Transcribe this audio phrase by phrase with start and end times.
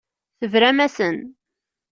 [0.39, 1.17] Tebram-asen.